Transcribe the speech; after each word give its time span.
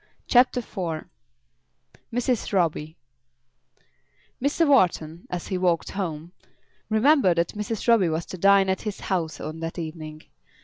CHAPTER 0.25 0.61
IV 0.61 1.05
Mrs. 2.11 2.51
Roby 2.51 2.97
Mr. 4.43 4.65
Wharton, 4.67 5.27
as 5.29 5.49
he 5.49 5.59
walked 5.59 5.91
home, 5.91 6.31
remembered 6.89 7.37
that 7.37 7.49
Mrs. 7.49 7.87
Roby 7.87 8.09
was 8.09 8.25
to 8.25 8.37
dine 8.39 8.67
at 8.67 8.81
his 8.81 8.99
house 9.01 9.39
on 9.39 9.59
that 9.59 9.77
evening. 9.77 10.23